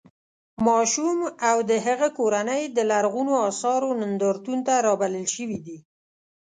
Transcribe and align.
ماشوم 0.67 1.19
او 1.49 1.57
د 1.69 1.71
هغه 1.87 2.07
کورنۍ 2.17 2.63
د 2.77 2.79
لرغونو 2.91 3.33
اثارو 3.49 3.89
نندارتون 4.01 4.57
ته 4.67 4.73
رابلل 4.87 5.25
شوي 5.35 5.59
دي. 5.65 5.77